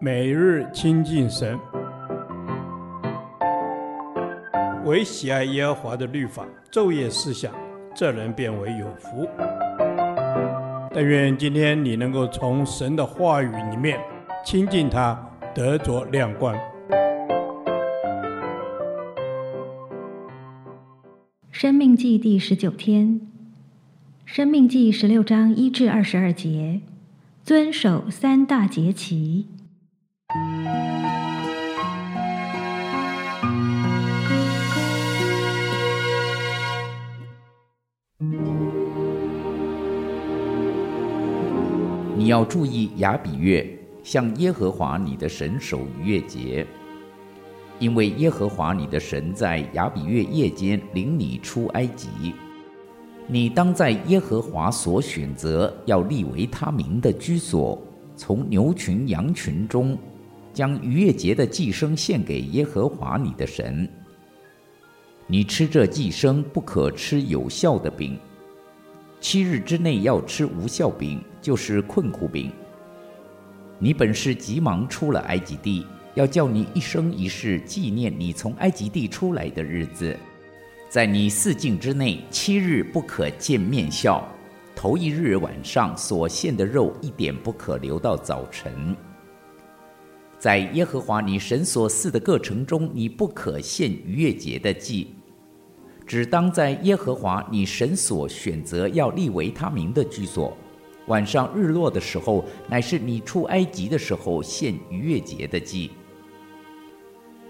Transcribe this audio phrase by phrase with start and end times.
[0.00, 1.58] 每日亲近神，
[4.84, 7.52] 唯喜爱耶和华的律法，昼夜思想，
[7.94, 9.28] 这人便为有福。
[10.92, 13.98] 但愿今天你能够从神的话语里面
[14.44, 15.18] 亲近他，
[15.54, 16.54] 得着亮光。
[21.50, 23.20] 生命记第十九天，
[24.26, 26.80] 生命记十六章一至二十二节，
[27.42, 29.46] 遵守三大节期。
[42.16, 43.66] 你要注意亚比月，
[44.02, 46.64] 向耶和华你的神守逾越节，
[47.78, 52.08] 因为耶和华你的神在亚比月夜间领你出埃及。
[53.26, 57.82] 你当在耶和华所选择要立为他名的居所，
[58.16, 59.98] 从牛群羊群中。
[60.52, 63.88] 将逾越节的祭牲献给耶和华你的神。
[65.26, 68.16] 你吃这祭牲，不可吃有效的饼。
[69.24, 72.52] 七日之内要吃无效饼，就是困苦饼。
[73.78, 80.14] 你本是急忙出了埃及地，要叫你一生一世纪念你从埃及地出来的日子。
[80.90, 84.28] 在你四境之内，七日不可见面笑。
[84.76, 88.94] 头一日晚上所献的肉，一点不可留到早晨。
[90.38, 95.14] 在耶和华你神所赐的各城中，你不可献逾越节的祭，
[96.06, 100.56] 只当在耶和华你神所选择要立为他名的居所。
[101.06, 105.90] 晚上日落的时候，乃是你出埃及的时候献逾越节的祭。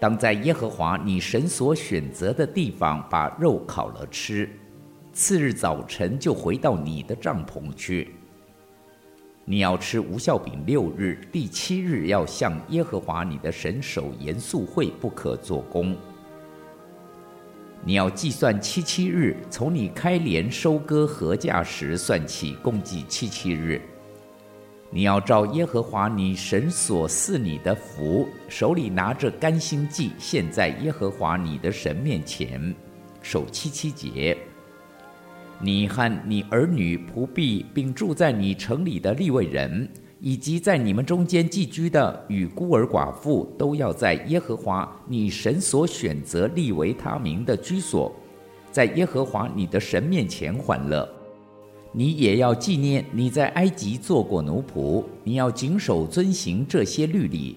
[0.00, 4.48] 当在耶和华你神所选择的地方把肉烤了吃，
[5.12, 8.14] 次日早晨就回到你的帐篷去。
[9.44, 15.96] 你要吃无酵饼六日，第七日要向耶和华你的神守严肃会，不可做工。
[17.84, 23.80] 你要计算七七日，从你开镰收割禾稼时算起，共计七七日。
[24.90, 32.74] 你要照耶和华你神所赐你的福，手里拿着甘心祭，献在耶和华你的神面前，
[33.22, 34.36] 守七七节。
[35.60, 39.88] 你和你儿女仆婢，并住在你城里的利未人，
[40.20, 48.12] 以及在你们中间寄居的与孤儿寡妇，都要在耶和华你神所选择立为他名的居所，
[48.72, 51.08] 在耶和华你的神面前欢乐。
[51.92, 57.56] 你也要纪念你在埃及做过奴仆，你要谨守遵行这些律例。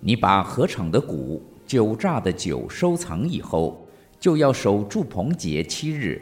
[0.00, 3.84] 你把禾场的谷、酒榨的酒收藏以后，
[4.20, 6.20] 就要守住棚节七日。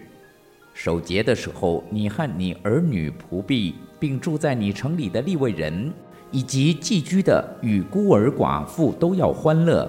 [0.73, 5.93] 守节的时候，你和你儿女仆婢，并住在你城里的利未人，
[6.33, 9.89] 以及寄居的与孤儿寡妇，都要欢乐，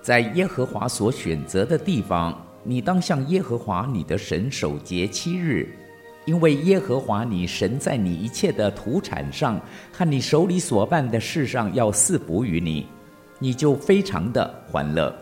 [0.00, 2.46] 在耶和华所选择的地方。
[2.62, 5.68] 你当向耶和华你的神守节七日，
[6.26, 12.86] 因为耶和华你神在你一切的土产上和你手里所办的事上要赐福于你，
[13.40, 15.12] 你就非常的欢乐。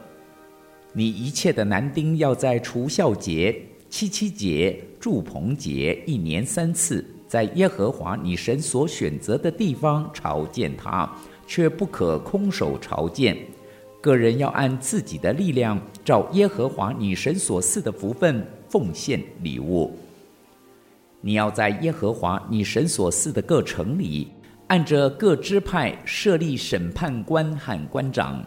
[0.93, 3.59] 你一切的男丁要在除酵节。
[3.89, 11.09] 七七节、祝棚节，一年三次，在耶和华你神所选择的地方朝见他，
[11.47, 13.37] 却不可空手朝见。
[14.01, 19.95] 个人要按自己的力量，照耶和华你神所赐的福分奉献礼物。
[21.21, 24.29] 你要在耶和华你神所赐的各城里，
[24.69, 28.43] 按着各支派设立审判官和官长，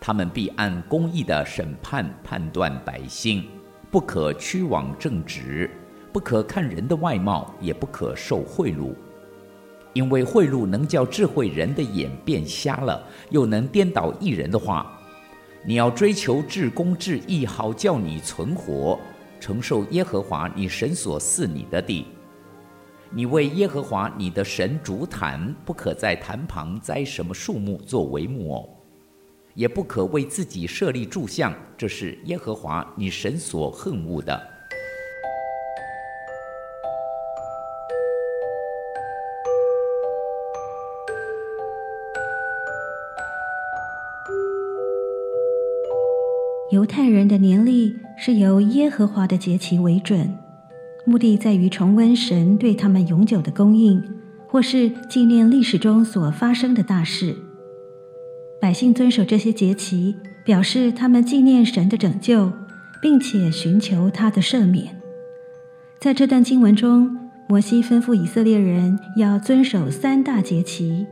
[0.00, 3.44] 他们必按公义的审判判断百姓。
[3.90, 5.68] 不可屈枉正直，
[6.12, 8.92] 不可看人的外貌，也不可受贿赂，
[9.92, 14.98] 因为贿赂能叫智慧人的眼变瞎了，又能颠倒一人的话。
[15.64, 18.98] 你要追求至公至义，好叫你存活，
[19.38, 22.06] 承受耶和华你神所赐你的地。
[23.10, 28.76] 你为耶和华你的神筑坛，不可在坛旁栽什么树木作为木偶。
[29.54, 34.40] 也不可为自己设立柱像，这是耶和华你神所恨恶的。
[46.70, 50.32] 犹太人的年历是由耶和华的节期为准，
[51.04, 54.00] 目的在于重温神对他们永久的供应，
[54.46, 57.34] 或是纪念历史中所发生的大事。
[58.60, 60.14] 百姓遵守这些节期，
[60.44, 62.52] 表示他们纪念神的拯救，
[63.02, 64.96] 并且寻求他的赦免。
[65.98, 67.10] 在这段经文中，
[67.48, 71.04] 摩西吩咐以色列人要遵守三大节期，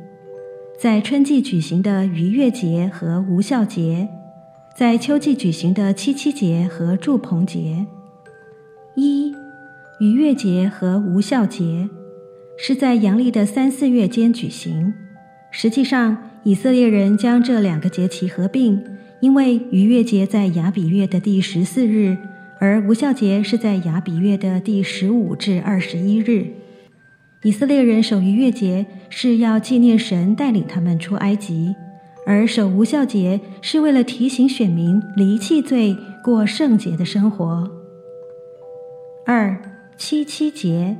[0.78, 4.08] 在春季举行的逾越节和无酵节，
[4.78, 7.84] 在秋季举行的七七节和祝棚节。
[8.94, 9.34] 一、
[9.98, 11.90] 逾越节和无酵节
[12.56, 14.94] 是在阳历的三四月间举行。
[15.50, 18.80] 实际上，以色列人将这两个节期合并，
[19.20, 22.16] 因为逾越节在亚比月的第十四日，
[22.60, 26.52] 而无酵节是在亚比月的第十五至二十一日。
[27.42, 31.74] 以色列人守逾越节是要纪念神带领他们出埃及，
[32.28, 37.70] 而守无酵节是为了提醒选民离弃罪，过圣洁的生活。
[39.24, 39.58] 二、
[39.96, 40.94] 七七节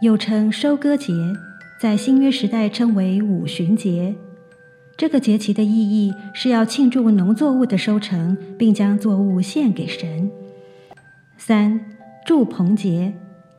[0.00, 1.12] 又称收割节，
[1.80, 4.14] 在新约时代称为五旬节。
[4.96, 10.30] 这个节期的意义是要庆祝农作物的收成，并将作物献给神。
[11.36, 11.80] 三、
[12.24, 13.12] 祝棚节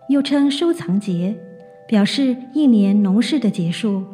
[0.08, 1.36] 又称收藏节，
[1.86, 4.06] 表示一年农事的结束，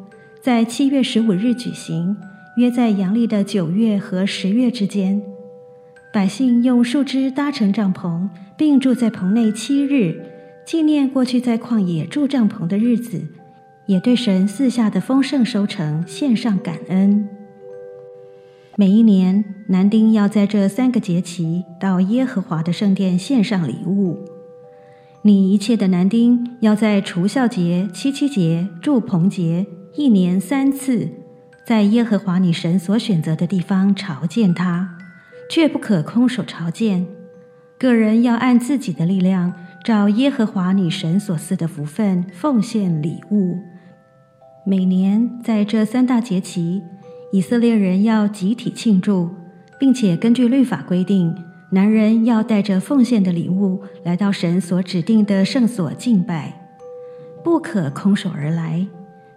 [0.42, 2.18] 在七月十五日举行，
[2.57, 5.22] 约在阳历的九月和十月之间。
[6.13, 10.24] 百姓用树枝搭成帐篷，并住在棚内七日，
[10.66, 13.22] 纪念过去在旷野住帐篷的日子，
[13.86, 17.28] 也对神赐下的丰盛收成献上感恩。
[18.78, 24.18] 每一年，男丁要在这三个节期到耶和华的圣殿献上礼物。
[25.24, 29.66] 你一切的男丁要在除酵节、七七节、住棚节
[29.96, 31.10] 一年三次，
[31.65, 34.97] 在耶和华你神所选择的地方朝见他。
[35.47, 37.06] 却不可空手朝见，
[37.77, 39.53] 个人要按自己的力量，
[39.83, 43.59] 照耶和华你神所赐的福分奉献礼物。
[44.65, 46.81] 每年在这三大节期，
[47.31, 49.29] 以色列人要集体庆祝，
[49.79, 51.35] 并且根据律法规定，
[51.69, 56.59] 男人要带着奉献的礼物来到神所指定的圣所敬拜，
[57.44, 58.88] 不可空手而来，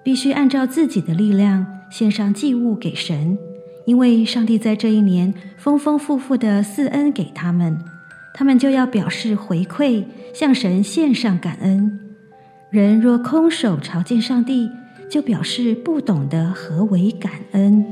[0.02, 3.38] 必须按照自己的力量献上祭物给神。
[3.84, 7.78] 因为上帝在这一年丰丰富富的赐恩给他们，
[8.34, 10.04] 他们就要表示回馈，
[10.34, 11.98] 向神献上感恩。
[12.70, 14.68] 人若空手朝见上帝，
[15.08, 17.82] 就表示不懂得何为感恩。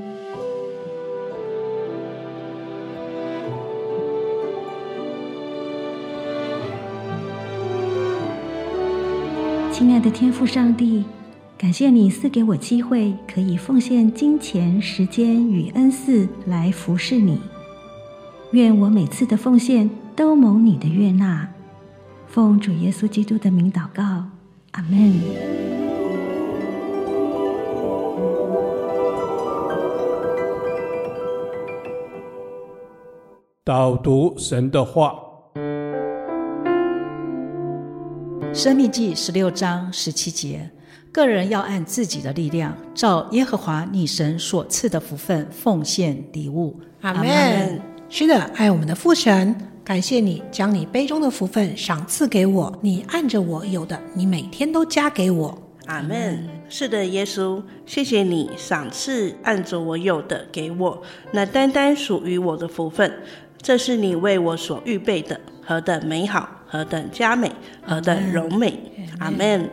[9.72, 11.06] 亲爱的天父上帝。
[11.58, 17.40] 感谢你赐给我机会，可以奉献金钱、时间与恩赐来服侍你。
[18.50, 21.48] 愿我每次的奉献都蒙你的悦纳。
[22.28, 24.02] 奉主耶稣基督的名祷告，
[24.72, 25.14] 阿门。
[33.64, 35.18] 导读神的话，
[38.54, 40.70] 《生命记》十六章十七节。
[41.12, 46.78] 个人要按自己的力量，照耶和华你神所赐的福分奉献礼物。
[47.00, 47.80] 阿门。
[48.08, 52.72] 是的，爱我们的父神，感谢你将你杯中的福分赏赐给我。
[52.80, 55.58] 你按着我有的，你每天都加给我。
[55.86, 56.48] 阿门。
[56.68, 61.02] 是的，耶稣，谢谢你赏赐按着我有的给我，
[61.32, 63.12] 那单单属于我的福分，
[63.60, 67.50] 这是你为我所预备的，何等美好，何等佳美，
[67.82, 68.78] 何等柔美。
[69.18, 69.68] 阿门。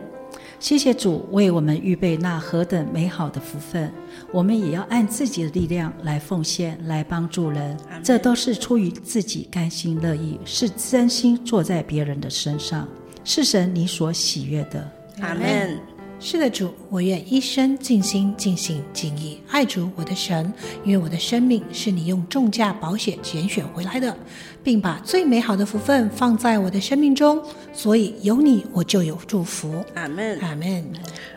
[0.64, 3.92] 谢谢主为我们预备那何等美好的福分，
[4.32, 12.88] 我们也要按自己的力量来奉献，来帮助人，这都是出于自己甘心乐意，是真心做在别人的身上，
[13.24, 14.90] 是神你所喜悦的。
[15.20, 15.78] 阿门。
[16.26, 20.50] 是的，主，我愿一生尽心尽性尽意爱主我的神，
[20.82, 24.16] 因为我的生命是你用重价保险拣选回来的，
[24.62, 27.38] 并把最美好的福分放在我的生命中，
[27.74, 29.84] 所以有你，我就有祝福。
[29.92, 30.90] 阿门，阿门。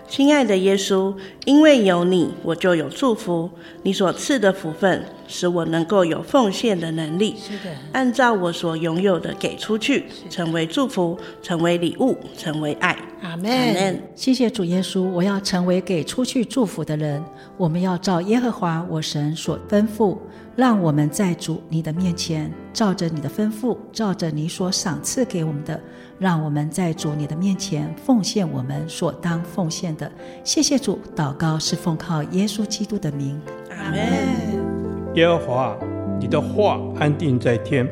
[0.10, 1.14] 亲爱的耶稣，
[1.46, 3.50] 因为有你，我就有祝福。
[3.84, 7.36] 你所赐的福分，使我能够有奉献的能力。
[7.38, 12.98] 是的，按照我所拥有的给出去，成为祝福，成为礼物，成为爱。
[13.22, 14.02] 阿门。
[14.16, 17.24] 谢谢主耶稣，我要成为给出去祝福的人。
[17.58, 20.18] 我们要照耶和华我神所吩咐。
[20.58, 25.80] 让我们在主你的面前，照着你的吩咐，照着你所赏赐给我们的，
[26.18, 30.12] 让我们在主你的面前奉献我们所当奉献的。
[30.44, 33.40] 谢谢主，祷告是奉靠耶稣基督的名。
[33.70, 35.14] 阿门。
[35.14, 35.78] 耶和华，
[36.20, 37.88] 你的话安定在天，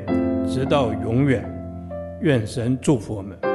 [0.49, 1.47] 直到永远。
[2.21, 3.54] 愿神祝福我们。